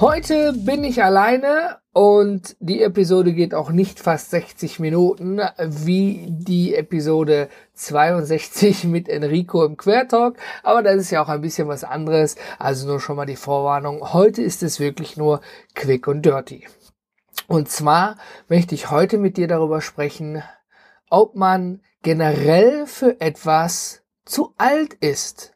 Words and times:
Heute 0.00 0.54
bin 0.54 0.82
ich 0.82 1.04
alleine 1.04 1.76
und 1.92 2.56
die 2.58 2.82
Episode 2.82 3.34
geht 3.34 3.52
auch 3.52 3.68
nicht 3.68 4.00
fast 4.00 4.30
60 4.30 4.80
Minuten 4.80 5.42
wie 5.58 6.24
die 6.26 6.74
Episode 6.74 7.50
62 7.74 8.84
mit 8.84 9.10
Enrico 9.10 9.62
im 9.62 9.76
Quertalk, 9.76 10.38
aber 10.62 10.82
das 10.82 10.96
ist 10.96 11.10
ja 11.10 11.22
auch 11.22 11.28
ein 11.28 11.42
bisschen 11.42 11.68
was 11.68 11.84
anderes, 11.84 12.36
also 12.58 12.88
nur 12.88 12.98
schon 12.98 13.16
mal 13.16 13.26
die 13.26 13.36
Vorwarnung. 13.36 14.14
Heute 14.14 14.40
ist 14.40 14.62
es 14.62 14.80
wirklich 14.80 15.18
nur 15.18 15.42
quick 15.74 16.08
und 16.08 16.24
dirty. 16.24 16.66
Und 17.46 17.68
zwar 17.68 18.16
möchte 18.48 18.74
ich 18.74 18.90
heute 18.90 19.18
mit 19.18 19.36
dir 19.36 19.48
darüber 19.48 19.82
sprechen, 19.82 20.42
ob 21.10 21.36
man 21.36 21.82
generell 22.02 22.86
für 22.86 23.20
etwas 23.20 24.02
zu 24.24 24.54
alt 24.56 24.94
ist. 24.94 25.52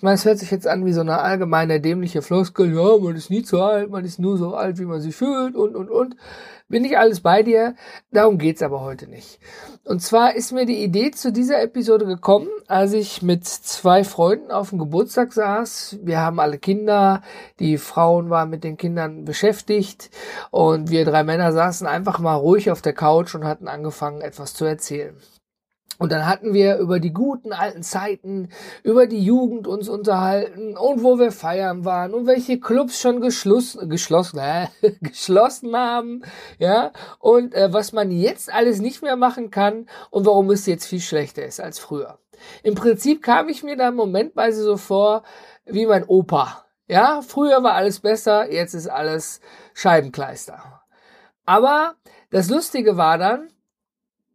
Ich 0.00 0.02
meine, 0.02 0.14
es 0.14 0.24
hört 0.24 0.38
sich 0.38 0.50
jetzt 0.50 0.66
an 0.66 0.86
wie 0.86 0.94
so 0.94 1.02
eine 1.02 1.18
allgemeine 1.18 1.78
dämliche 1.78 2.22
Floskel, 2.22 2.74
ja, 2.74 2.96
man 2.96 3.16
ist 3.16 3.28
nie 3.28 3.42
zu 3.42 3.60
alt, 3.60 3.90
man 3.90 4.02
ist 4.02 4.18
nur 4.18 4.38
so 4.38 4.54
alt, 4.54 4.78
wie 4.78 4.86
man 4.86 5.02
sich 5.02 5.14
fühlt 5.14 5.54
und, 5.54 5.76
und, 5.76 5.90
und. 5.90 6.16
Bin 6.70 6.86
ich 6.86 6.96
alles 6.96 7.20
bei 7.20 7.42
dir? 7.42 7.74
Darum 8.10 8.38
geht's 8.38 8.62
aber 8.62 8.80
heute 8.80 9.08
nicht. 9.08 9.38
Und 9.84 10.00
zwar 10.00 10.34
ist 10.34 10.52
mir 10.52 10.64
die 10.64 10.82
Idee 10.82 11.10
zu 11.10 11.32
dieser 11.32 11.60
Episode 11.60 12.06
gekommen, 12.06 12.48
als 12.66 12.94
ich 12.94 13.20
mit 13.20 13.44
zwei 13.44 14.02
Freunden 14.02 14.50
auf 14.50 14.70
dem 14.70 14.78
Geburtstag 14.78 15.34
saß. 15.34 15.98
Wir 16.02 16.20
haben 16.20 16.40
alle 16.40 16.56
Kinder, 16.56 17.20
die 17.58 17.76
Frauen 17.76 18.30
waren 18.30 18.48
mit 18.48 18.64
den 18.64 18.78
Kindern 18.78 19.26
beschäftigt 19.26 20.08
und 20.50 20.90
wir 20.90 21.04
drei 21.04 21.24
Männer 21.24 21.52
saßen 21.52 21.86
einfach 21.86 22.20
mal 22.20 22.36
ruhig 22.36 22.70
auf 22.70 22.80
der 22.80 22.94
Couch 22.94 23.34
und 23.34 23.44
hatten 23.44 23.68
angefangen, 23.68 24.22
etwas 24.22 24.54
zu 24.54 24.64
erzählen. 24.64 25.14
Und 26.00 26.12
dann 26.12 26.26
hatten 26.26 26.54
wir 26.54 26.78
über 26.78 26.98
die 26.98 27.12
guten 27.12 27.52
alten 27.52 27.82
Zeiten, 27.82 28.48
über 28.82 29.06
die 29.06 29.22
Jugend 29.22 29.66
uns 29.66 29.86
unterhalten 29.86 30.74
und 30.74 31.02
wo 31.02 31.18
wir 31.18 31.30
feiern 31.30 31.84
waren 31.84 32.14
und 32.14 32.26
welche 32.26 32.58
Clubs 32.58 32.98
schon 32.98 33.20
geschlossen, 33.20 33.86
geschlossen, 33.90 34.38
äh, 34.38 34.68
geschlossen 35.02 35.76
haben, 35.76 36.22
ja, 36.58 36.92
und 37.18 37.54
äh, 37.54 37.70
was 37.74 37.92
man 37.92 38.10
jetzt 38.10 38.50
alles 38.50 38.80
nicht 38.80 39.02
mehr 39.02 39.16
machen 39.16 39.50
kann 39.50 39.90
und 40.08 40.24
warum 40.24 40.50
es 40.50 40.64
jetzt 40.64 40.86
viel 40.86 41.02
schlechter 41.02 41.44
ist 41.44 41.60
als 41.60 41.78
früher. 41.78 42.18
Im 42.62 42.74
Prinzip 42.74 43.22
kam 43.22 43.50
ich 43.50 43.62
mir 43.62 43.76
da 43.76 43.90
momentweise 43.90 44.62
so 44.62 44.78
vor 44.78 45.22
wie 45.66 45.84
mein 45.84 46.04
Opa. 46.04 46.64
Ja, 46.88 47.20
früher 47.20 47.62
war 47.62 47.74
alles 47.74 48.00
besser, 48.00 48.50
jetzt 48.50 48.72
ist 48.72 48.88
alles 48.88 49.42
Scheibenkleister. 49.74 50.80
Aber 51.44 51.96
das 52.30 52.48
Lustige 52.48 52.96
war 52.96 53.18
dann, 53.18 53.50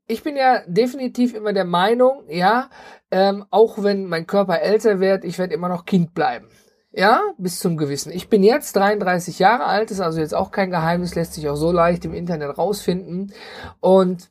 ich 0.08 0.23
bin 0.23 0.36
ja 0.36 0.61
definitiv 0.67 1.34
immer 1.34 1.53
der 1.53 1.66
Meinung, 1.66 2.23
ja, 2.30 2.70
ähm, 3.11 3.45
auch 3.50 3.81
wenn 3.81 4.06
mein 4.06 4.28
Körper 4.28 4.62
älter 4.62 5.00
wird, 5.00 5.25
ich 5.25 5.39
werde 5.39 5.53
immer 5.53 5.70
noch 5.70 5.86
Kind 5.86 6.14
bleiben. 6.14 6.47
Ja, 6.92 7.22
bis 7.38 7.59
zum 7.59 7.75
Gewissen. 7.75 8.14
Ich 8.14 8.30
bin 8.30 8.42
jetzt 8.42 8.75
33 8.75 9.39
Jahre 9.39 9.66
alt, 9.66 9.92
ist 9.92 10.00
also 10.00 10.22
jetzt 10.22 10.34
auch 10.34 10.52
kein 10.52 10.70
Geheimnis, 10.70 11.16
lässt 11.16 11.34
sich 11.34 11.50
auch 11.50 11.58
so 11.58 11.72
leicht 11.72 12.06
im 12.06 12.14
Internet 12.14 12.58
rausfinden. 12.58 13.34
Und 13.81 14.30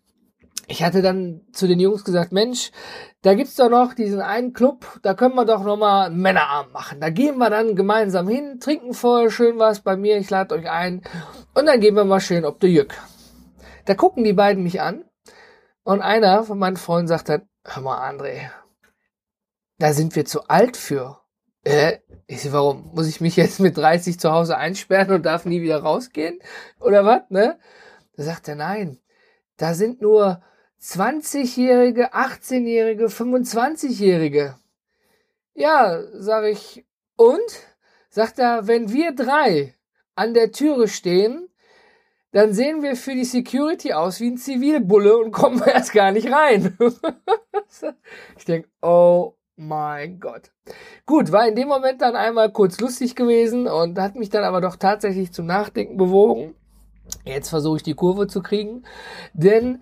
ich 0.66 0.82
hatte 0.82 1.02
dann 1.02 1.42
zu 1.52 1.66
den 1.66 1.78
Jungs 1.78 2.04
gesagt, 2.04 2.32
Mensch, 2.32 2.70
da 3.20 3.34
gibt's 3.34 3.56
doch 3.56 3.68
noch 3.68 3.92
diesen 3.92 4.22
einen 4.22 4.54
Club, 4.54 4.86
da 5.02 5.12
können 5.12 5.34
wir 5.34 5.44
doch 5.44 5.62
noch 5.62 5.76
mal 5.76 6.06
einen 6.06 6.22
Männerabend 6.22 6.72
machen. 6.72 7.00
Da 7.00 7.10
gehen 7.10 7.36
wir 7.36 7.50
dann 7.50 7.76
gemeinsam 7.76 8.28
hin, 8.28 8.60
trinken 8.60 8.94
vorher 8.94 9.30
schön 9.30 9.58
was 9.58 9.80
bei 9.80 9.96
mir, 9.96 10.16
ich 10.16 10.30
lade 10.30 10.54
euch 10.54 10.70
ein 10.70 11.02
und 11.54 11.66
dann 11.66 11.80
gehen 11.80 11.96
wir 11.96 12.04
mal 12.04 12.20
schön 12.20 12.46
ob 12.46 12.60
der 12.60 12.70
Jück. 12.70 12.94
Da 13.84 13.94
gucken 13.94 14.24
die 14.24 14.32
beiden 14.32 14.62
mich 14.62 14.80
an 14.80 15.04
und 15.84 16.00
einer 16.00 16.44
von 16.44 16.58
meinen 16.58 16.76
Freunden 16.76 17.08
sagt 17.08 17.28
dann, 17.28 17.48
hör 17.64 17.82
mal, 17.82 18.10
André, 18.10 18.50
da 19.78 19.92
sind 19.92 20.16
wir 20.16 20.24
zu 20.24 20.48
alt 20.48 20.76
für. 20.76 21.20
Äh, 21.62 21.98
ich 22.26 22.42
so, 22.42 22.52
warum? 22.52 22.90
Muss 22.94 23.06
ich 23.06 23.20
mich 23.20 23.36
jetzt 23.36 23.60
mit 23.60 23.76
30 23.76 24.18
zu 24.18 24.32
Hause 24.32 24.56
einsperren 24.56 25.14
und 25.14 25.26
darf 25.26 25.44
nie 25.44 25.62
wieder 25.62 25.82
rausgehen? 25.82 26.38
Oder 26.80 27.04
was, 27.04 27.22
ne? 27.28 27.58
Da 28.16 28.22
sagt 28.22 28.48
er, 28.48 28.54
nein, 28.54 28.98
da 29.56 29.74
sind 29.74 30.00
nur 30.00 30.42
20-Jährige, 30.80 32.14
18-Jährige, 32.14 33.06
25-Jährige. 33.06 34.58
Ja, 35.54 36.02
sag 36.12 36.44
ich, 36.44 36.84
und? 37.16 37.40
Sagt 38.10 38.38
er, 38.38 38.66
wenn 38.66 38.92
wir 38.92 39.14
drei 39.14 39.74
an 40.14 40.34
der 40.34 40.52
Türe 40.52 40.88
stehen, 40.88 41.48
dann 42.34 42.52
sehen 42.52 42.82
wir 42.82 42.96
für 42.96 43.14
die 43.14 43.24
Security 43.24 43.92
aus 43.92 44.18
wie 44.18 44.28
ein 44.28 44.36
Zivilbulle 44.36 45.16
und 45.16 45.30
kommen 45.30 45.62
erst 45.66 45.92
gar 45.92 46.10
nicht 46.10 46.30
rein. 46.32 46.76
ich 48.36 48.44
denke, 48.44 48.68
oh 48.82 49.34
mein 49.54 50.18
Gott. 50.18 50.50
Gut, 51.06 51.30
war 51.30 51.46
in 51.46 51.54
dem 51.54 51.68
Moment 51.68 52.02
dann 52.02 52.16
einmal 52.16 52.50
kurz 52.50 52.80
lustig 52.80 53.14
gewesen 53.14 53.68
und 53.68 54.00
hat 54.00 54.16
mich 54.16 54.30
dann 54.30 54.42
aber 54.42 54.60
doch 54.60 54.74
tatsächlich 54.74 55.32
zum 55.32 55.46
Nachdenken 55.46 55.96
bewogen. 55.96 56.56
Jetzt 57.24 57.50
versuche 57.50 57.76
ich 57.76 57.82
die 57.84 57.94
Kurve 57.94 58.26
zu 58.26 58.42
kriegen, 58.42 58.82
denn 59.32 59.80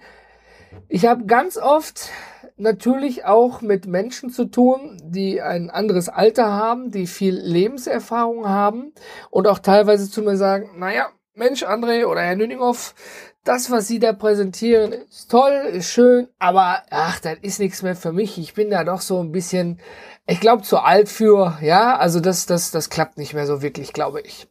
ich 0.88 1.06
habe 1.06 1.24
ganz 1.24 1.56
oft 1.56 2.10
natürlich 2.58 3.24
auch 3.24 3.62
mit 3.62 3.86
Menschen 3.86 4.28
zu 4.28 4.44
tun, 4.44 5.00
die 5.02 5.40
ein 5.40 5.70
anderes 5.70 6.10
Alter 6.10 6.52
haben, 6.52 6.90
die 6.90 7.06
viel 7.06 7.34
Lebenserfahrung 7.34 8.46
haben 8.46 8.92
und 9.30 9.46
auch 9.48 9.58
teilweise 9.58 10.10
zu 10.10 10.20
mir 10.20 10.36
sagen, 10.36 10.78
naja, 10.78 11.08
Mensch, 11.34 11.62
André 11.62 12.04
oder 12.04 12.20
Herr 12.20 12.36
Nüninghoff, 12.36 12.94
das, 13.42 13.70
was 13.70 13.88
Sie 13.88 13.98
da 13.98 14.12
präsentieren, 14.12 14.92
ist 14.92 15.30
toll, 15.30 15.50
ist 15.72 15.88
schön, 15.88 16.28
aber 16.38 16.82
ach, 16.90 17.20
das 17.20 17.38
ist 17.40 17.58
nichts 17.58 17.82
mehr 17.82 17.96
für 17.96 18.12
mich. 18.12 18.36
Ich 18.36 18.52
bin 18.52 18.68
da 18.68 18.84
doch 18.84 19.00
so 19.00 19.18
ein 19.20 19.32
bisschen, 19.32 19.80
ich 20.26 20.40
glaube, 20.40 20.62
zu 20.62 20.78
alt 20.78 21.08
für, 21.08 21.58
ja, 21.62 21.96
also 21.96 22.20
das, 22.20 22.44
das, 22.44 22.70
das 22.70 22.90
klappt 22.90 23.16
nicht 23.16 23.32
mehr 23.32 23.46
so 23.46 23.62
wirklich, 23.62 23.94
glaube 23.94 24.20
ich. 24.20 24.46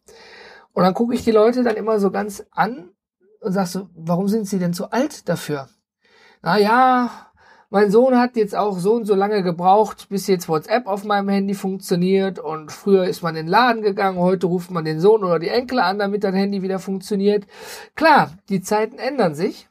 Und 0.74 0.84
dann 0.84 0.96
gucke 0.96 1.14
ich 1.14 1.24
die 1.24 1.31
Leute 1.31 1.64
dann 1.64 1.75
immer 1.75 2.00
so 2.00 2.09
ganz 2.09 2.44
an 2.50 2.90
und 3.41 3.52
sag 3.53 3.68
so, 3.68 3.88
warum 3.94 4.28
sind 4.28 4.46
sie 4.47 4.58
denn 4.58 4.74
zu 4.74 4.91
alt 4.91 5.30
dafür? 5.30 5.70
Na 6.41 6.58
ja, 6.58 7.31
mein 7.72 7.90
Sohn 7.90 8.20
hat 8.20 8.36
jetzt 8.36 8.54
auch 8.54 8.78
so 8.78 8.96
und 8.96 9.06
so 9.06 9.16
lange 9.16 9.44
gebraucht, 9.44 10.09
bis 10.09 10.28
jetzt 10.28 10.50
WhatsApp 10.50 10.88
auf 10.88 11.06
meinem 11.06 11.30
Handy 11.30 11.54
funktioniert 11.54 12.38
und 12.38 12.70
früher 12.70 13.06
ist 13.06 13.24
man 13.24 13.38
in 13.38 13.46
den 13.46 13.50
Laden 13.50 13.82
gegangen, 13.82 14.20
heute 14.20 14.48
ruft 14.48 14.72
man 14.72 14.84
den 14.84 15.00
Sohn 15.00 15.24
oder 15.24 15.40
die 15.40 15.48
Enkel 15.48 15.80
an, 15.80 15.98
damit 15.98 16.26
das 16.26 16.36
Handy 16.36 16.62
wieder 16.62 16.80
funktioniert. 16.80 17.48
Klar, 17.96 18.34
die 18.50 18.62
Zeiten 18.62 19.00
ändern 19.00 19.36
sich, 19.36 19.70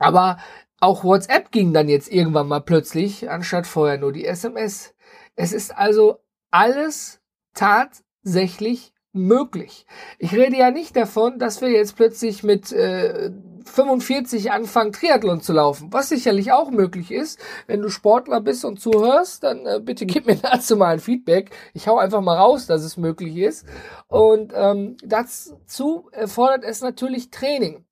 aber 0.00 0.38
auch 0.80 1.04
WhatsApp 1.04 1.52
ging 1.52 1.72
dann 1.72 1.88
jetzt 1.88 2.10
irgendwann 2.12 2.48
mal 2.48 2.60
plötzlich, 2.60 3.30
anstatt 3.30 3.68
vorher 3.68 3.96
nur 3.96 4.12
die 4.12 4.26
SMS. 4.26 4.94
Es 5.36 5.52
ist 5.52 5.76
also 5.78 6.18
alles 6.50 7.20
tatsächlich 7.54 8.92
möglich. 9.12 9.86
Ich 10.18 10.32
rede 10.32 10.56
ja 10.56 10.72
nicht 10.72 10.96
davon, 10.96 11.38
dass 11.38 11.60
wir 11.60 11.70
jetzt 11.70 11.94
plötzlich 11.94 12.42
mit 12.42 12.72
äh, 12.72 13.30
45 13.64 14.50
anfangen, 14.50 14.92
Triathlon 14.92 15.40
zu 15.40 15.52
laufen, 15.52 15.92
was 15.92 16.08
sicherlich 16.08 16.52
auch 16.52 16.70
möglich 16.70 17.10
ist. 17.10 17.38
Wenn 17.66 17.82
du 17.82 17.88
Sportler 17.88 18.40
bist 18.40 18.64
und 18.64 18.80
zuhörst, 18.80 19.42
dann 19.42 19.66
äh, 19.66 19.80
bitte 19.82 20.06
gib 20.06 20.26
mir 20.26 20.36
dazu 20.42 20.76
mal 20.76 20.94
ein 20.94 21.00
Feedback. 21.00 21.50
Ich 21.74 21.88
hau 21.88 21.98
einfach 21.98 22.20
mal 22.20 22.36
raus, 22.36 22.66
dass 22.66 22.82
es 22.82 22.96
möglich 22.96 23.36
ist. 23.36 23.66
Und 24.08 24.52
ähm, 24.54 24.96
dazu 25.04 26.08
erfordert 26.12 26.64
es 26.64 26.80
natürlich 26.80 27.30
Training. 27.30 27.84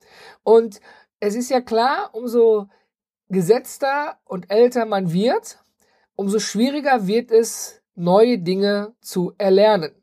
Und 0.43 0.81
es 1.20 1.35
ist 1.35 1.50
ja 1.50 1.61
klar, 1.61 2.11
umso 2.12 2.69
gesetzter 3.29 4.19
und 4.25 4.50
älter 4.50 4.87
man 4.87 5.12
wird, 5.12 5.59
umso 6.17 6.38
schwieriger 6.38 7.06
wird 7.06 7.31
es, 7.31 7.82
neue 7.94 8.38
Dinge 8.38 8.94
zu 9.00 9.32
erlernen 9.38 9.98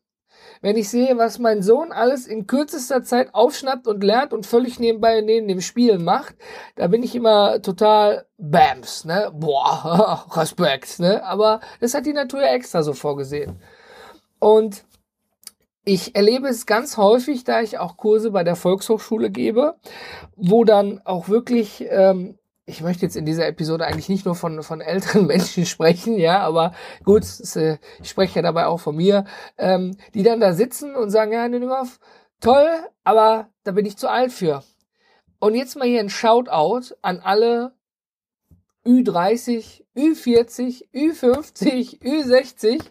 wenn 0.66 0.78
ich 0.78 0.90
sehe, 0.90 1.16
was 1.20 1.38
mein 1.38 1.62
Sohn 1.62 1.92
alles 1.92 2.26
in 2.26 2.48
kürzester 2.48 3.04
Zeit 3.04 3.36
aufschnappt 3.36 3.86
und 3.86 4.04
lernt 4.04 4.34
und 4.34 4.48
völlig 4.48 4.80
nebenbei 4.80 5.22
neben 5.22 5.48
dem 5.48 5.62
Spielen 5.62 6.04
macht, 6.04 6.34
da 6.76 6.88
bin 6.88 7.04
ich 7.04 7.14
immer 7.14 7.62
total 7.62 8.26
Bams, 8.40 9.06
ne? 9.06 9.32
Boah, 9.32 10.26
Respekt, 10.32 10.98
ne? 10.98 11.24
Aber 11.24 11.60
das 11.82 11.94
hat 11.94 12.08
die 12.08 12.14
Natur 12.14 12.42
ja 12.42 12.48
extra 12.48 12.82
so 12.82 12.94
vorgesehen. 12.94 13.62
Und 14.40 14.86
ich 15.84 16.16
erlebe 16.16 16.48
es 16.48 16.66
ganz 16.66 16.98
häufig, 16.98 17.44
da 17.44 17.62
ich 17.62 17.78
auch 17.78 17.96
Kurse 17.96 18.32
bei 18.32 18.44
der 18.44 18.56
Volkshochschule 18.56 19.30
gebe, 19.30 19.76
wo 20.36 20.64
dann 20.64 21.00
auch 21.06 21.30
wirklich 21.30 21.86
ähm, 21.92 22.40
ich 22.66 22.82
möchte 22.82 23.06
jetzt 23.06 23.16
in 23.16 23.26
dieser 23.26 23.48
Episode 23.48 23.86
eigentlich 23.86 24.10
nicht 24.10 24.26
nur 24.26 24.36
von, 24.36 24.64
von 24.64 24.82
älteren 24.82 25.26
Menschen 25.28 25.66
sprechen, 25.66 26.18
ja, 26.18 26.40
aber 26.40 26.74
gut, 27.04 27.24
äh, 27.56 27.78
ich 28.02 28.10
spreche 28.10 28.38
ja 28.38 28.42
dabei 28.42 28.66
auch 28.66 28.80
von 28.80 28.96
mir, 28.96 29.26
ähm, 29.58 29.98
die 30.14 30.24
dann 30.24 30.40
da 30.40 30.54
sitzen 30.54 30.96
und 30.96 31.10
sagen, 31.10 31.32
ja, 31.32 31.48
Nüninghoff, 31.48 32.00
Toll, 32.42 32.70
aber 33.04 33.50
da 33.64 33.72
bin 33.72 33.86
ich 33.86 33.98
zu 33.98 34.10
alt 34.10 34.32
für. 34.32 34.64
Und 35.40 35.56
jetzt 35.56 35.76
mal 35.76 35.88
hier 35.88 36.00
ein 36.00 36.10
Shoutout 36.10 36.96
an 37.02 37.20
alle 37.20 37.74
Ü30, 38.86 39.84
Ü40, 39.96 40.92
Ü50, 40.94 42.02
Ü60. 42.02 42.84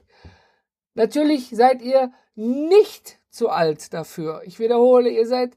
Natürlich 0.94 1.50
seid 1.50 1.82
ihr 1.82 2.12
nicht 2.34 3.18
zu 3.30 3.48
alt 3.48 3.92
dafür. 3.92 4.42
Ich 4.44 4.58
wiederhole, 4.58 5.10
ihr 5.10 5.26
seid 5.26 5.56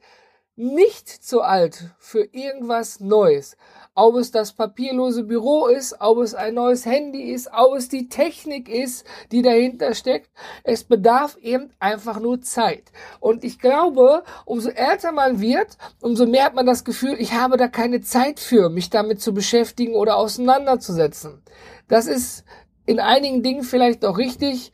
nicht 0.57 1.07
zu 1.07 1.41
alt 1.41 1.91
für 1.99 2.23
irgendwas 2.33 2.99
Neues. 2.99 3.55
Ob 3.93 4.15
es 4.15 4.31
das 4.31 4.53
papierlose 4.53 5.23
Büro 5.23 5.67
ist, 5.67 5.95
ob 5.99 6.17
es 6.17 6.33
ein 6.33 6.55
neues 6.55 6.85
Handy 6.85 7.31
ist, 7.31 7.49
ob 7.53 7.75
es 7.75 7.89
die 7.89 8.09
Technik 8.09 8.67
ist, 8.67 9.05
die 9.31 9.43
dahinter 9.43 9.93
steckt. 9.93 10.31
Es 10.63 10.83
bedarf 10.83 11.37
eben 11.37 11.69
einfach 11.79 12.19
nur 12.19 12.41
Zeit. 12.41 12.91
Und 13.19 13.43
ich 13.43 13.59
glaube, 13.59 14.23
umso 14.45 14.69
älter 14.69 15.11
man 15.11 15.39
wird, 15.39 15.77
umso 16.01 16.25
mehr 16.25 16.45
hat 16.45 16.55
man 16.55 16.65
das 16.65 16.83
Gefühl, 16.83 17.15
ich 17.19 17.33
habe 17.33 17.57
da 17.57 17.67
keine 17.67 18.01
Zeit 18.01 18.39
für, 18.39 18.69
mich 18.69 18.89
damit 18.89 19.21
zu 19.21 19.35
beschäftigen 19.35 19.93
oder 19.93 20.17
auseinanderzusetzen. 20.17 21.43
Das 21.87 22.07
ist 22.07 22.43
in 22.87 22.99
einigen 22.99 23.43
Dingen 23.43 23.63
vielleicht 23.63 24.03
auch 24.05 24.17
richtig, 24.17 24.71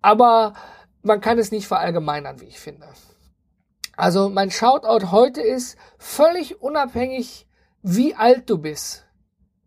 aber 0.00 0.54
man 1.02 1.20
kann 1.20 1.38
es 1.38 1.50
nicht 1.50 1.66
verallgemeinern, 1.66 2.40
wie 2.40 2.46
ich 2.46 2.58
finde. 2.58 2.86
Also 4.00 4.30
mein 4.30 4.50
Shoutout 4.50 5.10
heute 5.10 5.42
ist 5.42 5.76
völlig 5.98 6.62
unabhängig, 6.62 7.46
wie 7.82 8.14
alt 8.14 8.48
du 8.48 8.56
bist. 8.56 9.04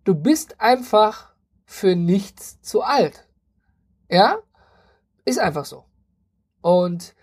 Du 0.05 0.15
bist 0.15 0.59
einfach 0.59 1.35
für 1.65 1.95
nichts 1.95 2.59
zu 2.59 2.81
alt. 2.81 3.27
Ja? 4.09 4.39
Ist 5.23 5.37
einfach 5.37 5.65
so. 5.65 5.85
Und 6.61 7.13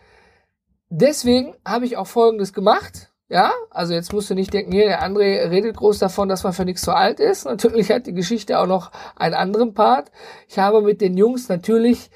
deswegen 0.89 1.57
habe 1.67 1.85
ich 1.85 1.97
auch 1.97 2.07
Folgendes 2.07 2.53
gemacht. 2.53 3.11
Ja, 3.29 3.51
also 3.71 3.93
jetzt 3.93 4.13
musst 4.13 4.31
du 4.31 4.37
nicht 4.37 4.55
denken, 4.55 4.71
hier, 4.71 4.87
der 4.87 5.03
André 5.03 5.51
redet 5.51 5.77
groß 5.77 5.99
davon, 5.99 6.29
dass 6.29 6.45
man 6.45 6.53
für 6.53 6.65
nichts 6.65 6.83
zu 6.83 6.93
alt 6.93 7.19
ist. 7.19 7.45
Natürlich 7.45 7.91
hat 7.91 8.07
die 8.07 8.15
Geschichte 8.15 8.61
auch 8.61 8.69
noch 8.69 8.93
einen 9.17 9.35
anderen 9.35 9.75
Part. 9.75 10.13
Ich 10.47 10.61
habe 10.61 10.81
mit 10.81 11.01
den 11.01 11.17
Jungs 11.17 11.49
natürlich 11.49 12.09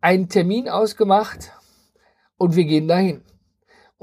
einen 0.00 0.28
Termin 0.28 0.68
ausgemacht 0.68 1.50
und 2.36 2.54
wir 2.54 2.64
gehen 2.64 2.86
dahin. 2.86 3.24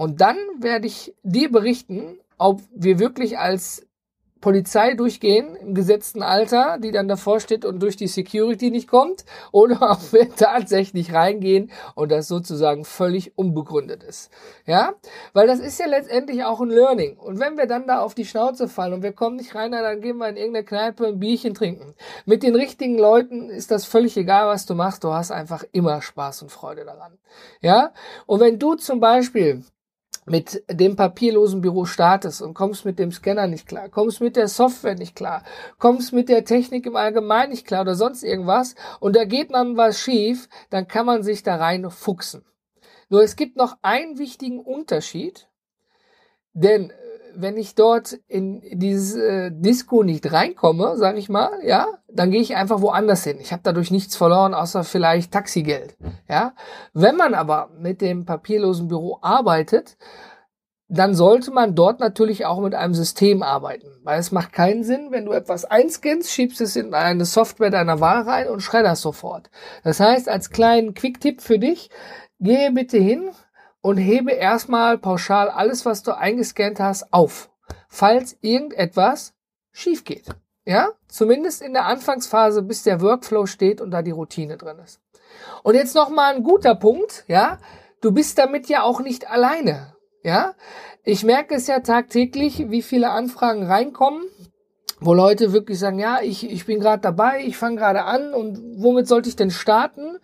Und 0.02 0.20
dann 0.20 0.38
werde 0.58 0.88
ich 0.88 1.14
dir 1.22 1.52
berichten, 1.52 2.18
ob 2.40 2.64
wir 2.74 2.98
wirklich 2.98 3.38
als 3.38 3.86
Polizei 4.42 4.96
durchgehen 4.96 5.56
im 5.56 5.76
gesetzten 5.76 6.24
Alter, 6.24 6.80
die 6.80 6.92
dann 6.92 7.08
davor 7.08 7.40
steht 7.40 7.64
und 7.64 7.84
durch 7.84 7.98
die 7.98 8.08
Security 8.08 8.72
nicht 8.72 8.88
kommt, 8.88 9.24
oder 9.52 9.92
ob 9.92 10.12
wir 10.12 10.36
tatsächlich 10.36 11.14
reingehen 11.14 11.72
und 11.94 12.12
das 12.12 12.28
sozusagen 12.28 12.84
völlig 12.84 13.38
unbegründet 13.38 14.04
ist. 14.04 14.32
Ja, 14.66 14.94
weil 15.34 15.46
das 15.46 15.60
ist 15.60 15.80
ja 15.80 15.86
letztendlich 15.86 16.44
auch 16.44 16.62
ein 16.62 16.70
Learning. 16.70 17.18
Und 17.18 17.40
wenn 17.40 17.58
wir 17.58 17.68
dann 17.68 17.86
da 17.86 18.00
auf 18.00 18.16
die 18.16 18.26
Schnauze 18.26 18.68
fallen 18.68 18.94
und 18.94 19.04
wir 19.04 19.14
kommen 19.14 19.36
nicht 19.36 19.54
rein, 19.54 19.72
dann 19.72 20.02
gehen 20.02 20.18
wir 20.18 20.30
in 20.30 20.36
irgendeine 20.36 20.66
Kneipe 20.66 21.06
ein 21.06 21.20
Bierchen 21.20 21.54
trinken. 21.54 21.94
Mit 22.26 22.42
den 22.42 22.56
richtigen 22.56 22.98
Leuten 22.98 23.52
ist 23.52 23.70
das 23.70 23.86
völlig 23.86 24.18
egal, 24.18 24.48
was 24.48 24.66
du 24.66 24.74
machst. 24.74 25.04
Du 25.04 25.14
hast 25.14 25.30
einfach 25.30 25.64
immer 25.72 26.02
Spaß 26.02 26.42
und 26.42 26.52
Freude 26.52 26.86
daran. 26.86 27.20
Ja, 27.62 27.94
und 28.26 28.40
wenn 28.40 28.58
du 28.58 28.74
zum 28.74 29.00
Beispiel 29.00 29.64
mit 30.26 30.64
dem 30.70 30.96
papierlosen 30.96 31.62
Büro 31.62 31.86
startest 31.86 32.42
und 32.42 32.54
kommst 32.54 32.86
mit 32.86 33.00
dem 33.00 33.12
Scanner 33.12 33.48
nicht 33.48 33.68
klar, 33.68 33.90
kommst 33.90 34.22
mit 34.22 34.36
der 34.36 34.48
Software 34.48 34.96
nicht 34.96 35.16
klar, 35.16 35.44
kommst 35.80 36.14
mit 36.14 36.30
der 36.30 36.46
Technik 36.46 36.86
im 36.86 36.96
Allgemeinen 36.96 37.52
nicht 37.52 37.66
klar 37.66 37.82
oder 37.82 37.96
sonst 37.96 38.24
irgendwas 38.24 38.76
und 39.00 39.16
da 39.16 39.26
geht 39.26 39.50
man 39.52 39.78
was 39.78 40.00
schief, 40.00 40.48
dann 40.70 40.88
kann 40.88 41.06
man 41.06 41.24
sich 41.24 41.44
da 41.44 41.56
rein 41.56 41.90
fuchsen. 41.90 42.46
Nur 43.10 43.24
es 43.24 43.36
gibt 43.36 43.58
noch 43.58 43.78
einen 43.82 44.20
wichtigen 44.20 44.60
Unterschied, 44.60 45.50
denn 46.54 46.94
wenn 47.36 47.58
ich 47.58 47.76
dort 47.76 48.14
in 48.28 48.62
dieses 48.74 49.16
äh, 49.16 49.52
Disco 49.54 50.04
nicht 50.04 50.32
reinkomme, 50.32 50.98
sage 50.98 51.20
ich 51.20 51.30
mal, 51.30 51.52
ja, 51.64 51.88
dann 52.08 52.32
gehe 52.32 52.42
ich 52.42 52.56
einfach 52.56 52.82
woanders 52.82 53.24
hin. 53.24 53.38
Ich 53.40 53.52
habe 53.52 53.62
dadurch 53.64 53.92
nichts 53.92 54.16
verloren, 54.16 54.54
außer 54.54 54.84
vielleicht 54.84 55.32
Taxigeld. 55.32 55.98
Ja, 56.30 56.54
wenn 56.94 57.16
man 57.16 57.34
aber 57.34 57.70
mit 57.80 58.02
dem 58.02 58.26
papierlosen 58.26 58.88
Büro 58.88 59.20
arbeitet, 59.22 59.98
dann 60.94 61.16
sollte 61.16 61.52
man 61.52 61.74
dort 61.74 62.02
natürlich 62.02 62.46
auch 62.46 62.60
mit 62.60 62.76
einem 62.76 62.94
System 62.94 63.44
arbeiten, 63.44 63.88
weil 64.04 64.20
es 64.20 64.34
macht 64.34 64.52
keinen 64.52 64.84
Sinn, 64.84 65.08
wenn 65.12 65.24
du 65.24 65.32
etwas 65.32 65.64
einscannst, 65.64 66.30
schiebst 66.30 66.60
es 66.60 66.76
in 66.76 66.94
eine 66.94 67.24
Software 67.24 67.70
deiner 67.70 68.02
Wahl 68.02 68.24
rein 68.24 68.50
und 68.50 68.60
schredderst 68.60 69.02
sofort. 69.02 69.50
Das 69.86 70.02
heißt, 70.02 70.28
als 70.28 70.50
kleinen 70.50 70.94
Quick-Tipp 70.94 71.42
für 71.42 71.60
dich, 71.60 71.90
gehe 72.42 72.72
bitte 72.74 72.98
hin, 72.98 73.30
und 73.82 73.98
hebe 73.98 74.32
erstmal 74.32 74.98
pauschal 74.98 75.50
alles, 75.50 75.86
was 75.86 76.04
du 76.04 76.16
eingescannt 76.16 76.80
hast, 76.80 77.12
auf, 77.12 77.50
falls 77.90 78.38
irgendetwas 78.42 79.34
schief 79.72 80.04
geht. 80.04 80.26
Ja, 80.64 80.90
zumindest 81.08 81.62
in 81.64 81.74
der 81.74 81.86
Anfangsphase, 81.86 82.62
bis 82.62 82.84
der 82.84 83.02
Workflow 83.02 83.48
steht 83.48 83.82
und 83.82 83.92
da 83.92 84.04
die 84.04 84.12
Routine 84.12 84.58
drin 84.58 84.78
ist. 84.78 85.02
Und 85.64 85.74
jetzt 85.74 85.96
noch 85.96 86.10
mal 86.10 86.36
ein 86.36 86.44
guter 86.44 86.76
Punkt, 86.76 87.24
ja, 87.28 87.58
du 88.02 88.12
bist 88.12 88.38
damit 88.38 88.70
ja 88.70 88.84
auch 88.84 89.00
nicht 89.00 89.30
alleine, 89.30 89.96
ja. 90.24 90.54
Ich 91.04 91.24
merke 91.24 91.56
es 91.56 91.66
ja 91.66 91.80
tagtäglich, 91.80 92.70
wie 92.70 92.84
viele 92.84 93.10
Anfragen 93.10 93.66
reinkommen, 93.66 94.24
wo 95.00 95.16
Leute 95.16 95.52
wirklich 95.52 95.80
sagen, 95.80 95.98
ja, 95.98 96.20
ich, 96.22 96.48
ich 96.48 96.68
bin 96.68 96.80
gerade 96.80 97.02
dabei, 97.02 97.44
ich 97.44 97.58
fange 97.58 97.78
gerade 97.78 98.04
an 98.04 98.36
und 98.36 98.62
womit 98.78 99.08
sollte 99.08 99.30
ich 99.30 99.36
denn 99.36 99.50
starten? 99.50 100.20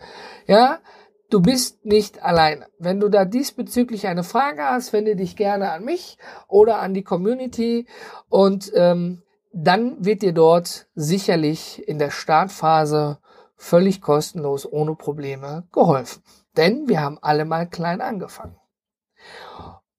Ja, 0.46 0.80
Du 1.30 1.42
bist 1.42 1.86
nicht 1.86 2.24
alleine. 2.24 2.68
Wenn 2.80 3.02
du 3.02 3.10
da 3.10 3.26
diesbezüglich 3.26 4.08
eine 4.08 4.24
Frage 4.24 4.64
hast, 4.64 4.94
wende 4.94 5.16
dich 5.18 5.36
gerne 5.36 5.72
an 5.72 5.84
mich 5.84 6.18
oder 6.48 6.80
an 6.80 6.94
die 6.94 7.04
Community 7.04 7.86
und 8.30 8.72
ähm, 8.76 9.24
dann 9.52 10.06
wird 10.06 10.22
dir 10.22 10.34
dort 10.34 10.88
sicherlich 10.96 11.86
in 11.88 12.00
der 12.00 12.12
Startphase 12.12 13.20
völlig 13.58 14.02
kostenlos, 14.02 14.72
ohne 14.72 14.96
Probleme 14.96 15.68
geholfen. 15.74 16.24
Denn 16.56 16.88
wir 16.88 17.02
haben 17.02 17.18
alle 17.22 17.44
mal 17.44 17.68
klein 17.68 18.00
angefangen. 18.00 18.56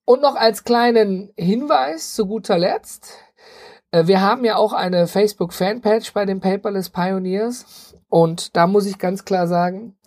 Und 0.05 0.23
noch 0.23 0.37
als 0.37 0.65
kleinen 0.65 1.33
Hinweis 1.37 2.15
zu 2.15 2.27
guter 2.27 2.57
Letzt, 2.57 3.13
äh, 3.91 4.07
wir 4.07 4.23
haben 4.23 4.45
ja 4.45 4.57
auch 4.57 4.73
eine 4.73 5.07
Facebook-Fanpage 5.07 6.15
bei 6.15 6.25
den 6.25 6.41
Paperless 6.41 6.89
Pioneers 6.89 7.95
und 8.09 8.57
da 8.57 8.67
muss 8.67 8.87
ich 8.87 8.99
ganz 8.99 9.27
klar 9.27 9.47
sagen, 9.47 9.99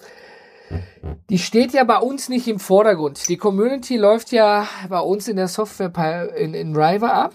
die 1.29 1.39
steht 1.39 1.73
ja 1.73 1.83
bei 1.83 1.97
uns 1.97 2.29
nicht 2.29 2.47
im 2.47 2.59
Vordergrund. 2.59 3.27
Die 3.29 3.37
Community 3.37 3.97
läuft 3.97 4.31
ja 4.31 4.67
bei 4.89 4.99
uns 4.99 5.27
in 5.27 5.37
der 5.37 5.47
Software 5.47 6.35
in, 6.35 6.53
in 6.53 6.75
River 6.75 7.13
ab 7.13 7.33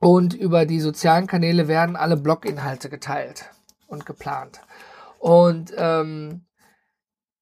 und 0.00 0.34
über 0.34 0.66
die 0.66 0.80
sozialen 0.80 1.26
Kanäle 1.26 1.68
werden 1.68 1.96
alle 1.96 2.16
Bloginhalte 2.16 2.88
geteilt 2.88 3.50
und 3.86 4.06
geplant. 4.06 4.60
Und 5.18 5.72
ähm, 5.76 6.46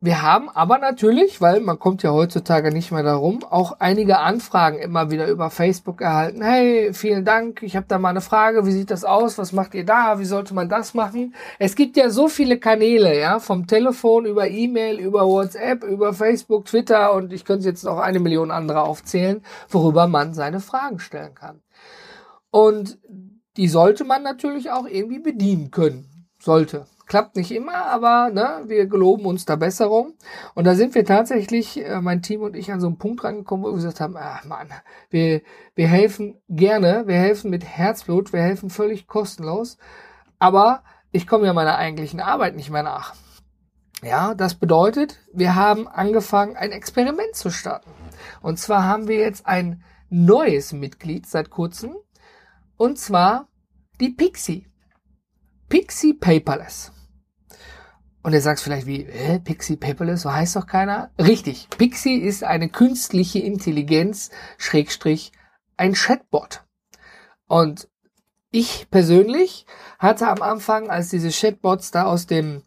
wir 0.00 0.22
haben 0.22 0.48
aber 0.48 0.78
natürlich, 0.78 1.40
weil 1.40 1.60
man 1.60 1.80
kommt 1.80 2.04
ja 2.04 2.12
heutzutage 2.12 2.70
nicht 2.70 2.92
mehr 2.92 3.02
darum, 3.02 3.42
auch 3.42 3.80
einige 3.80 4.20
Anfragen 4.20 4.78
immer 4.78 5.10
wieder 5.10 5.26
über 5.26 5.50
Facebook 5.50 6.00
erhalten. 6.00 6.40
Hey, 6.40 6.94
vielen 6.94 7.24
Dank, 7.24 7.64
ich 7.64 7.74
habe 7.74 7.86
da 7.88 7.98
mal 7.98 8.10
eine 8.10 8.20
Frage, 8.20 8.64
wie 8.64 8.70
sieht 8.70 8.92
das 8.92 9.04
aus? 9.04 9.38
Was 9.38 9.52
macht 9.52 9.74
ihr 9.74 9.84
da? 9.84 10.20
Wie 10.20 10.24
sollte 10.24 10.54
man 10.54 10.68
das 10.68 10.94
machen? 10.94 11.34
Es 11.58 11.74
gibt 11.74 11.96
ja 11.96 12.10
so 12.10 12.28
viele 12.28 12.58
Kanäle, 12.60 13.18
ja, 13.18 13.40
vom 13.40 13.66
Telefon 13.66 14.24
über 14.24 14.48
E-Mail, 14.48 15.00
über 15.00 15.26
WhatsApp, 15.26 15.82
über 15.82 16.12
Facebook, 16.12 16.66
Twitter 16.66 17.12
und 17.14 17.32
ich 17.32 17.44
könnte 17.44 17.66
jetzt 17.66 17.82
noch 17.82 17.98
eine 17.98 18.20
Million 18.20 18.52
andere 18.52 18.82
aufzählen, 18.82 19.42
worüber 19.68 20.06
man 20.06 20.32
seine 20.32 20.60
Fragen 20.60 21.00
stellen 21.00 21.34
kann. 21.34 21.60
Und 22.50 22.98
die 23.56 23.66
sollte 23.66 24.04
man 24.04 24.22
natürlich 24.22 24.70
auch 24.70 24.86
irgendwie 24.86 25.18
bedienen 25.18 25.72
können. 25.72 26.28
Sollte. 26.40 26.86
Klappt 27.08 27.36
nicht 27.36 27.50
immer, 27.52 27.86
aber 27.86 28.30
ne, 28.30 28.64
wir 28.66 28.86
geloben 28.86 29.24
uns 29.24 29.46
da 29.46 29.56
Besserung. 29.56 30.12
Und 30.54 30.66
da 30.66 30.74
sind 30.74 30.94
wir 30.94 31.06
tatsächlich, 31.06 31.82
äh, 31.82 32.02
mein 32.02 32.20
Team 32.20 32.42
und 32.42 32.54
ich, 32.54 32.70
an 32.70 32.80
so 32.80 32.86
einen 32.86 32.98
Punkt 32.98 33.24
rangekommen, 33.24 33.64
wo 33.64 33.70
wir 33.70 33.76
gesagt 33.76 34.00
haben, 34.00 34.14
ah 34.18 34.40
Mann, 34.46 34.68
wir, 35.08 35.40
wir 35.74 35.88
helfen 35.88 36.38
gerne, 36.50 37.04
wir 37.06 37.16
helfen 37.16 37.50
mit 37.50 37.64
Herzblut, 37.64 38.34
wir 38.34 38.42
helfen 38.42 38.68
völlig 38.68 39.06
kostenlos. 39.06 39.78
Aber 40.38 40.84
ich 41.10 41.26
komme 41.26 41.46
ja 41.46 41.54
meiner 41.54 41.78
eigentlichen 41.78 42.20
Arbeit 42.20 42.54
nicht 42.56 42.68
mehr 42.68 42.82
nach. 42.82 43.14
Ja, 44.02 44.34
das 44.34 44.54
bedeutet, 44.54 45.18
wir 45.32 45.54
haben 45.54 45.88
angefangen, 45.88 46.56
ein 46.56 46.72
Experiment 46.72 47.34
zu 47.34 47.50
starten. 47.50 47.90
Und 48.42 48.58
zwar 48.58 48.84
haben 48.84 49.08
wir 49.08 49.16
jetzt 49.16 49.46
ein 49.46 49.82
neues 50.10 50.74
Mitglied 50.74 51.26
seit 51.26 51.48
kurzem. 51.48 51.96
Und 52.76 52.98
zwar 52.98 53.48
die 53.98 54.10
Pixie. 54.10 54.66
Pixie 55.70 56.12
Paperless. 56.12 56.92
Und 58.28 58.34
ihr 58.34 58.42
sagt 58.42 58.60
vielleicht 58.60 58.86
wie, 58.86 59.06
äh, 59.06 59.40
Pixie 59.40 59.78
Paperless, 59.78 60.20
so 60.20 60.30
heißt 60.30 60.54
doch 60.54 60.66
keiner. 60.66 61.10
Richtig, 61.18 61.66
Pixie 61.78 62.18
ist 62.18 62.44
eine 62.44 62.68
künstliche 62.68 63.38
Intelligenz, 63.38 64.28
Schrägstrich, 64.58 65.32
ein 65.78 65.94
Chatbot. 65.94 66.62
Und 67.46 67.88
ich 68.50 68.90
persönlich 68.90 69.64
hatte 69.98 70.28
am 70.28 70.42
Anfang, 70.42 70.90
als 70.90 71.08
diese 71.08 71.30
Chatbots 71.30 71.90
da 71.90 72.02
aus 72.02 72.26
dem 72.26 72.64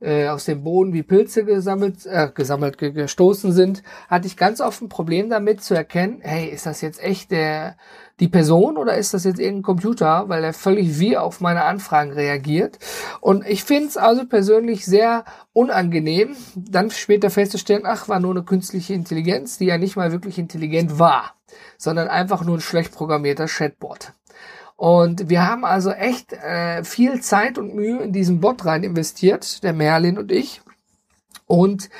äh, 0.00 0.28
aus 0.28 0.44
dem 0.44 0.64
Boden 0.64 0.92
wie 0.92 1.02
Pilze 1.02 1.44
gesammelt, 1.44 2.06
äh, 2.06 2.30
gesammelt 2.34 2.78
gestoßen 2.78 3.52
sind, 3.52 3.82
hatte 4.08 4.26
ich 4.26 4.36
ganz 4.36 4.60
oft 4.60 4.80
ein 4.82 4.88
Problem 4.88 5.30
damit 5.30 5.62
zu 5.62 5.74
erkennen, 5.74 6.20
hey, 6.22 6.48
ist 6.48 6.66
das 6.66 6.80
jetzt 6.80 7.02
echt 7.02 7.30
der 7.30 7.76
die 8.20 8.28
Person 8.28 8.76
oder 8.76 8.96
ist 8.96 9.14
das 9.14 9.24
jetzt 9.24 9.40
irgendein 9.40 9.62
Computer, 9.62 10.28
weil 10.28 10.44
er 10.44 10.52
völlig 10.52 10.98
wie 11.00 11.16
auf 11.16 11.40
meine 11.40 11.64
Anfragen 11.64 12.12
reagiert. 12.12 12.78
Und 13.20 13.46
ich 13.46 13.64
finde 13.64 13.88
es 13.88 13.96
also 13.96 14.26
persönlich 14.26 14.84
sehr 14.84 15.24
unangenehm, 15.54 16.36
dann 16.54 16.90
später 16.90 17.30
festzustellen, 17.30 17.86
ach, 17.86 18.08
war 18.08 18.20
nur 18.20 18.32
eine 18.32 18.44
künstliche 18.44 18.92
Intelligenz, 18.92 19.56
die 19.56 19.66
ja 19.66 19.78
nicht 19.78 19.96
mal 19.96 20.12
wirklich 20.12 20.38
intelligent 20.38 20.98
war, 20.98 21.34
sondern 21.78 22.08
einfach 22.08 22.44
nur 22.44 22.58
ein 22.58 22.60
schlecht 22.60 22.92
programmierter 22.92 23.46
Chatbot. 23.46 24.12
Und 24.80 25.28
wir 25.28 25.46
haben 25.46 25.66
also 25.66 25.90
echt 25.90 26.32
äh, 26.32 26.82
viel 26.84 27.20
Zeit 27.20 27.58
und 27.58 27.74
Mühe 27.74 27.98
in 27.98 28.14
diesen 28.14 28.40
Bot 28.40 28.64
rein 28.64 28.82
investiert, 28.82 29.62
der 29.62 29.74
Merlin 29.74 30.16
und 30.16 30.32
ich. 30.32 30.62
Und 31.44 31.90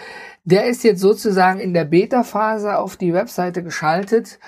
der 0.44 0.64
ist 0.64 0.82
jetzt 0.82 1.00
sozusagen 1.02 1.60
in 1.60 1.74
der 1.74 1.84
Beta-Phase 1.84 2.78
auf 2.78 2.96
die 2.96 3.12
Webseite 3.12 3.62
geschaltet 3.62 4.38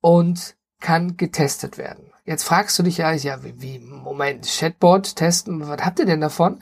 und 0.00 0.56
kann 0.80 1.18
getestet 1.18 1.76
werden. 1.76 2.10
Jetzt 2.24 2.44
fragst 2.44 2.78
du 2.78 2.82
dich 2.82 2.96
ja, 2.96 3.12
ja, 3.12 3.44
wie, 3.44 3.60
wie 3.60 3.78
Moment, 3.78 4.46
Chatbot 4.46 5.14
testen, 5.14 5.68
was 5.68 5.84
habt 5.84 5.98
ihr 5.98 6.06
denn 6.06 6.22
davon? 6.22 6.60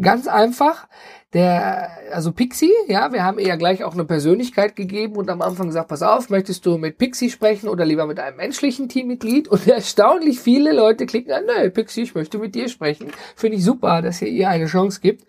Ganz 0.00 0.28
einfach, 0.28 0.88
der, 1.32 1.90
also 2.12 2.32
Pixie, 2.32 2.72
ja, 2.88 3.12
wir 3.12 3.22
haben 3.22 3.38
eher 3.38 3.56
gleich 3.56 3.84
auch 3.84 3.94
eine 3.94 4.04
Persönlichkeit 4.04 4.74
gegeben 4.74 5.14
und 5.14 5.30
am 5.30 5.42
Anfang 5.42 5.68
gesagt, 5.68 5.88
pass 5.88 6.02
auf, 6.02 6.28
möchtest 6.28 6.66
du 6.66 6.76
mit 6.76 6.98
Pixie 6.98 7.30
sprechen 7.30 7.68
oder 7.68 7.84
lieber 7.84 8.06
mit 8.06 8.18
einem 8.18 8.36
menschlichen 8.36 8.88
Teammitglied? 8.88 9.46
Und 9.46 9.66
erstaunlich 9.68 10.40
viele 10.40 10.72
Leute 10.72 11.06
klicken 11.06 11.32
an, 11.32 11.44
nö, 11.46 11.70
Pixie, 11.70 12.02
ich 12.02 12.14
möchte 12.14 12.38
mit 12.38 12.56
dir 12.56 12.68
sprechen. 12.68 13.12
Finde 13.36 13.58
ich 13.58 13.64
super, 13.64 14.02
dass 14.02 14.20
ihr 14.22 14.28
ihr 14.28 14.48
eine 14.48 14.66
Chance 14.66 15.00
gibt. 15.00 15.24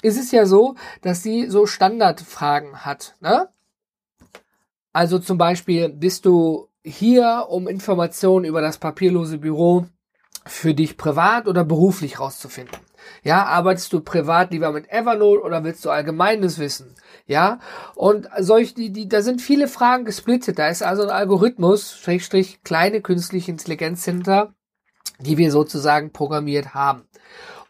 Ist 0.00 0.18
es 0.18 0.30
ja 0.32 0.46
so, 0.46 0.76
dass 1.02 1.22
sie 1.22 1.50
so 1.50 1.66
Standardfragen 1.66 2.86
hat, 2.86 3.16
ne? 3.20 3.48
Also 4.92 5.18
zum 5.18 5.38
Beispiel, 5.38 5.90
bist 5.90 6.24
du 6.24 6.68
hier, 6.82 7.46
um 7.48 7.68
Informationen 7.68 8.44
über 8.44 8.60
das 8.60 8.78
papierlose 8.78 9.38
Büro 9.38 9.86
für 10.46 10.74
dich 10.74 10.96
privat 10.96 11.46
oder 11.46 11.64
beruflich 11.64 12.18
rauszufinden. 12.18 12.76
Ja, 13.22 13.44
arbeitest 13.44 13.92
du 13.92 14.00
privat 14.00 14.50
lieber 14.52 14.72
mit 14.72 14.90
Evernote 14.90 15.42
oder 15.42 15.64
willst 15.64 15.84
du 15.84 15.90
allgemeines 15.90 16.58
Wissen? 16.58 16.94
Ja, 17.26 17.60
und 17.94 18.28
solch, 18.38 18.74
die, 18.74 18.90
die, 18.90 19.08
da 19.08 19.22
sind 19.22 19.40
viele 19.40 19.68
Fragen 19.68 20.04
gesplittet. 20.04 20.58
Da 20.58 20.68
ist 20.68 20.82
also 20.82 21.02
ein 21.02 21.10
Algorithmus, 21.10 21.98
Schrägstrich, 21.98 22.62
kleine 22.62 23.00
künstliche 23.00 23.50
Intelligenz 23.50 24.04
hinter, 24.04 24.54
die 25.20 25.38
wir 25.38 25.52
sozusagen 25.52 26.12
programmiert 26.12 26.74
haben. 26.74 27.04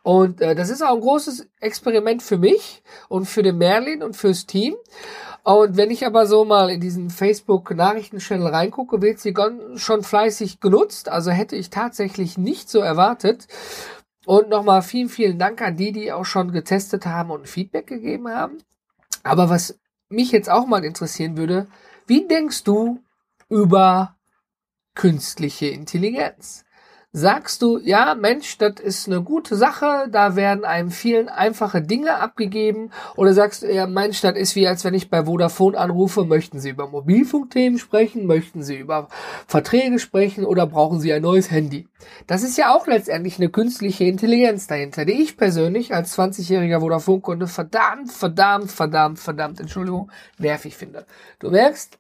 Und 0.03 0.41
äh, 0.41 0.55
das 0.55 0.71
ist 0.71 0.83
auch 0.83 0.95
ein 0.95 1.01
großes 1.01 1.49
Experiment 1.61 2.23
für 2.23 2.39
mich 2.39 2.83
und 3.09 3.27
für 3.27 3.43
den 3.43 3.59
Merlin 3.59 4.03
und 4.03 4.17
fürs 4.17 4.47
Team. 4.47 4.75
Und 5.43 5.77
wenn 5.77 5.91
ich 5.91 6.07
aber 6.07 6.27
so 6.27 6.45
mal 6.45 6.71
in 6.71 6.81
diesen 6.81 7.11
Facebook-Nachrichten-Channel 7.11 8.49
reingucke, 8.49 9.01
wird 9.01 9.21
sie 9.21 9.35
schon 9.77 10.03
fleißig 10.03 10.61
genutzt. 10.61 11.09
Also 11.09 11.31
hätte 11.31 11.57
ich 11.57 11.71
tatsächlich 11.71 12.37
nicht 12.37 12.69
so 12.69 12.81
erwartet. 12.81 13.47
Und 14.27 14.49
nochmal 14.49 14.83
vielen, 14.83 15.09
vielen 15.09 15.39
Dank 15.39 15.63
an 15.63 15.77
die, 15.77 15.93
die 15.93 16.13
auch 16.13 16.25
schon 16.25 16.53
getestet 16.53 17.07
haben 17.07 17.31
und 17.31 17.49
Feedback 17.49 17.87
gegeben 17.87 18.29
haben. 18.29 18.59
Aber 19.23 19.49
was 19.49 19.79
mich 20.09 20.31
jetzt 20.33 20.51
auch 20.51 20.67
mal 20.67 20.85
interessieren 20.85 21.37
würde, 21.37 21.69
wie 22.07 22.27
denkst 22.27 22.65
du 22.65 23.03
über 23.49 24.17
künstliche 24.95 25.67
Intelligenz? 25.69 26.65
Sagst 27.13 27.61
du, 27.63 27.79
ja, 27.79 28.15
Mensch, 28.15 28.57
das 28.59 28.75
ist 28.79 29.09
eine 29.09 29.21
gute 29.21 29.57
Sache, 29.57 30.07
da 30.13 30.37
werden 30.37 30.65
einem 30.65 30.93
vielen 30.93 31.29
einfache 31.29 31.83
Dinge 31.83 32.15
abgegeben? 32.15 32.93
Oder 33.17 33.35
sagst 33.35 33.63
du, 33.63 33.75
ja, 33.75 33.89
Mensch, 33.89 34.21
das 34.21 34.37
ist 34.37 34.55
wie, 34.55 34.69
als 34.69 34.85
wenn 34.85 34.95
ich 34.95 35.11
bei 35.11 35.25
Vodafone 35.25 35.77
anrufe, 35.77 36.25
möchten 36.25 36.61
Sie 36.61 36.71
über 36.71 36.89
Mobilfunkthemen 36.89 37.81
sprechen, 37.81 38.27
möchten 38.27 38.63
Sie 38.63 38.77
über 38.77 39.09
Verträge 39.49 39.99
sprechen 39.99 40.45
oder 40.45 40.69
brauchen 40.69 41.01
Sie 41.01 41.13
ein 41.13 41.23
neues 41.23 41.51
Handy? 41.51 41.89
Das 42.29 42.45
ist 42.45 42.57
ja 42.57 42.73
auch 42.73 42.87
letztendlich 42.87 43.39
eine 43.39 43.49
künstliche 43.49 44.05
Intelligenz 44.05 44.69
dahinter, 44.69 45.05
die 45.05 45.21
ich 45.21 45.37
persönlich 45.37 45.93
als 45.93 46.17
20-jähriger 46.17 46.79
Vodafone-Kunde 46.79 47.49
verdammt, 47.49 48.13
verdammt, 48.13 48.71
verdammt, 48.71 49.19
verdammt, 49.19 49.59
Entschuldigung, 49.59 50.13
nervig 50.39 50.77
finde. 50.77 51.07
Du 51.41 51.51
merkst, 51.51 51.99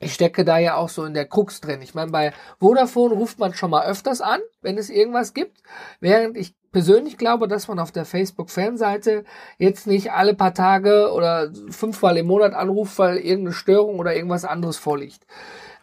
ich 0.00 0.14
stecke 0.14 0.44
da 0.44 0.58
ja 0.58 0.76
auch 0.76 0.88
so 0.88 1.04
in 1.04 1.12
der 1.14 1.26
Krux 1.26 1.60
drin. 1.60 1.82
Ich 1.82 1.94
meine, 1.94 2.10
bei 2.10 2.32
Vodafone 2.58 3.14
ruft 3.14 3.38
man 3.38 3.52
schon 3.52 3.70
mal 3.70 3.86
öfters 3.86 4.22
an, 4.22 4.40
wenn 4.62 4.78
es 4.78 4.88
irgendwas 4.88 5.34
gibt, 5.34 5.58
während 6.00 6.36
ich 6.38 6.54
persönlich 6.72 7.18
glaube, 7.18 7.48
dass 7.48 7.68
man 7.68 7.78
auf 7.78 7.92
der 7.92 8.06
Facebook-Fanseite 8.06 9.24
jetzt 9.58 9.86
nicht 9.86 10.12
alle 10.12 10.34
paar 10.34 10.54
Tage 10.54 11.12
oder 11.12 11.52
fünfmal 11.68 12.16
im 12.16 12.26
Monat 12.26 12.54
anruft, 12.54 12.98
weil 12.98 13.18
irgendeine 13.18 13.52
Störung 13.52 13.98
oder 13.98 14.16
irgendwas 14.16 14.46
anderes 14.46 14.78
vorliegt. 14.78 15.26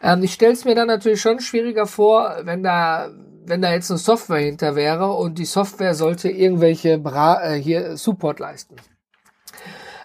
Ähm, 0.02 0.24
ich 0.24 0.34
stelle 0.34 0.54
es 0.54 0.66
mir 0.66 0.76
dann 0.76 0.88
natürlich 0.88 1.22
schon 1.22 1.40
schwieriger 1.40 1.86
vor, 1.86 2.38
wenn 2.44 2.64
da 2.64 3.12
wenn 3.50 3.62
da 3.62 3.72
jetzt 3.72 3.90
eine 3.90 3.98
Software 3.98 4.40
hinter 4.40 4.76
wäre 4.76 5.14
und 5.14 5.38
die 5.38 5.46
Software 5.46 5.94
sollte 5.94 6.30
irgendwelche 6.30 6.98
Bra 6.98 7.42
äh, 7.42 7.56
hier 7.56 7.96
Support 7.96 8.40
leisten. 8.40 8.76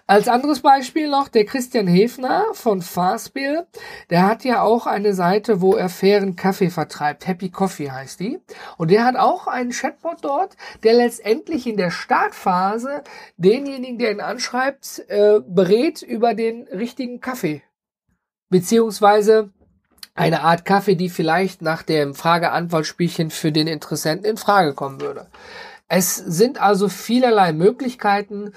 Als 0.05 0.27
anderes 0.27 0.59
Beispiel 0.59 1.09
noch 1.09 1.29
der 1.29 1.45
Christian 1.45 1.87
Hefner 1.87 2.43
von 2.51 2.81
Fastbill. 2.81 3.65
Der 4.09 4.27
hat 4.27 4.43
ja 4.43 4.61
auch 4.61 4.85
eine 4.85 5.13
Seite, 5.13 5.61
wo 5.61 5.75
er 5.75 5.87
fairen 5.87 6.35
Kaffee 6.35 6.69
vertreibt. 6.69 7.25
Happy 7.25 7.49
Coffee 7.49 7.89
heißt 7.89 8.19
die. 8.19 8.41
Und 8.77 8.91
der 8.91 9.05
hat 9.05 9.15
auch 9.15 9.47
einen 9.47 9.71
Chatbot 9.71 10.17
dort, 10.21 10.57
der 10.83 10.93
letztendlich 10.95 11.67
in 11.67 11.77
der 11.77 11.89
Startphase 11.89 13.03
denjenigen, 13.37 13.97
der 13.97 14.11
ihn 14.11 14.19
anschreibt, 14.19 15.05
äh, 15.07 15.39
berät 15.39 16.01
über 16.01 16.33
den 16.33 16.67
richtigen 16.67 17.21
Kaffee. 17.21 17.63
Beziehungsweise 18.49 19.51
eine 20.15 20.41
Art 20.41 20.65
Kaffee, 20.65 20.95
die 20.95 21.09
vielleicht 21.09 21.61
nach 21.61 21.81
dem 21.81 22.13
Frage-Antwort-Spielchen 22.13 23.31
für 23.31 23.53
den 23.53 23.67
Interessenten 23.67 24.29
in 24.29 24.37
Frage 24.37 24.73
kommen 24.73 24.99
würde. 24.99 25.27
Es 25.87 26.15
sind 26.15 26.59
also 26.61 26.89
vielerlei 26.89 27.53
Möglichkeiten 27.53 28.53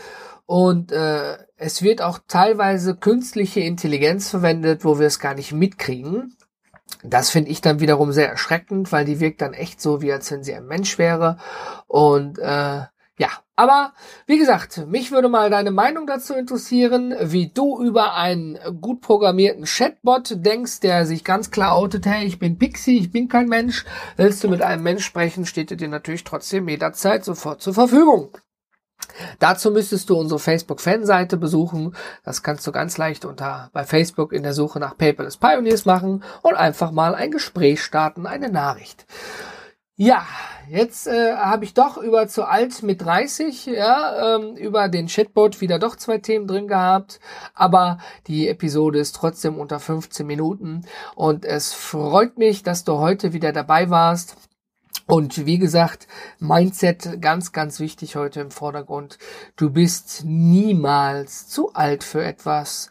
und 0.46 0.92
äh, 0.92 1.38
es 1.56 1.82
wird 1.82 2.00
auch 2.00 2.20
teilweise 2.28 2.96
künstliche 2.96 3.60
Intelligenz 3.60 4.30
verwendet, 4.30 4.84
wo 4.84 4.98
wir 4.98 5.06
es 5.06 5.18
gar 5.18 5.34
nicht 5.34 5.52
mitkriegen. 5.52 6.36
Das 7.02 7.30
finde 7.30 7.50
ich 7.50 7.60
dann 7.60 7.80
wiederum 7.80 8.12
sehr 8.12 8.30
erschreckend, 8.30 8.92
weil 8.92 9.04
die 9.04 9.20
wirkt 9.20 9.42
dann 9.42 9.54
echt 9.54 9.80
so, 9.80 10.02
wie 10.02 10.12
als 10.12 10.30
wenn 10.30 10.44
sie 10.44 10.54
ein 10.54 10.66
Mensch 10.66 10.98
wäre. 10.98 11.38
Und 11.88 12.38
äh, 12.38 12.82
ja, 13.18 13.30
aber 13.56 13.92
wie 14.26 14.38
gesagt, 14.38 14.86
mich 14.86 15.10
würde 15.10 15.28
mal 15.28 15.50
deine 15.50 15.70
Meinung 15.70 16.06
dazu 16.06 16.34
interessieren, 16.34 17.14
wie 17.20 17.48
du 17.48 17.82
über 17.82 18.14
einen 18.14 18.58
gut 18.80 19.00
programmierten 19.00 19.64
Chatbot 19.64 20.44
denkst, 20.44 20.80
der 20.80 21.06
sich 21.06 21.24
ganz 21.24 21.50
klar 21.50 21.74
outet, 21.74 22.06
hey, 22.06 22.26
ich 22.26 22.38
bin 22.38 22.58
Pixie, 22.58 22.98
ich 22.98 23.10
bin 23.10 23.28
kein 23.28 23.48
Mensch. 23.48 23.84
Willst 24.16 24.44
du 24.44 24.48
mit 24.48 24.62
einem 24.62 24.82
Mensch 24.82 25.04
sprechen, 25.04 25.46
steht 25.46 25.70
dir 25.70 25.88
natürlich 25.88 26.24
trotzdem 26.24 26.68
jederzeit 26.68 27.24
sofort 27.24 27.62
zur 27.62 27.74
Verfügung. 27.74 28.36
Dazu 29.38 29.70
müsstest 29.70 30.10
du 30.10 30.16
unsere 30.16 30.38
Facebook-Fanseite 30.38 31.36
besuchen. 31.36 31.94
Das 32.24 32.42
kannst 32.42 32.66
du 32.66 32.72
ganz 32.72 32.98
leicht 32.98 33.24
unter 33.24 33.70
bei 33.72 33.84
Facebook 33.84 34.32
in 34.32 34.42
der 34.42 34.52
Suche 34.52 34.80
nach 34.80 34.96
Paperless 34.96 35.36
Pioneers 35.36 35.84
machen 35.84 36.22
und 36.42 36.54
einfach 36.54 36.90
mal 36.90 37.14
ein 37.14 37.30
Gespräch 37.30 37.82
starten, 37.82 38.26
eine 38.26 38.50
Nachricht. 38.50 39.06
Ja, 39.98 40.26
jetzt 40.68 41.06
äh, 41.06 41.36
habe 41.36 41.64
ich 41.64 41.72
doch 41.72 41.96
über 41.96 42.28
zu 42.28 42.44
alt 42.44 42.82
mit 42.82 43.00
30, 43.00 43.64
ja, 43.64 44.36
ähm, 44.36 44.54
über 44.54 44.90
den 44.90 45.06
Chatbot 45.06 45.62
wieder 45.62 45.78
doch 45.78 45.96
zwei 45.96 46.18
Themen 46.18 46.46
drin 46.46 46.68
gehabt, 46.68 47.18
aber 47.54 47.96
die 48.26 48.46
Episode 48.46 48.98
ist 48.98 49.16
trotzdem 49.16 49.58
unter 49.58 49.80
15 49.80 50.26
Minuten 50.26 50.84
und 51.14 51.46
es 51.46 51.72
freut 51.72 52.36
mich, 52.36 52.62
dass 52.62 52.84
du 52.84 52.98
heute 52.98 53.32
wieder 53.32 53.52
dabei 53.52 53.88
warst. 53.88 54.36
Und 55.06 55.46
wie 55.46 55.58
gesagt, 55.58 56.08
Mindset 56.40 57.22
ganz, 57.22 57.52
ganz 57.52 57.78
wichtig 57.78 58.16
heute 58.16 58.40
im 58.40 58.50
Vordergrund. 58.50 59.18
Du 59.54 59.70
bist 59.70 60.22
niemals 60.24 61.48
zu 61.48 61.72
alt 61.74 62.02
für 62.02 62.24
etwas. 62.24 62.90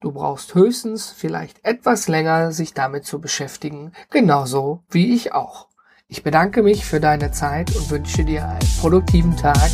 Du 0.00 0.10
brauchst 0.10 0.56
höchstens 0.56 1.10
vielleicht 1.10 1.64
etwas 1.64 2.08
länger, 2.08 2.50
sich 2.50 2.74
damit 2.74 3.04
zu 3.04 3.20
beschäftigen. 3.20 3.92
Genauso 4.10 4.82
wie 4.90 5.14
ich 5.14 5.32
auch. 5.32 5.68
Ich 6.08 6.24
bedanke 6.24 6.62
mich 6.64 6.84
für 6.84 7.00
deine 7.00 7.30
Zeit 7.30 7.74
und 7.76 7.88
wünsche 7.90 8.24
dir 8.24 8.46
einen 8.48 8.68
produktiven 8.80 9.36
Tag. 9.36 9.70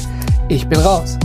Ich 0.48 0.68
bin 0.68 0.78
raus. 0.78 1.18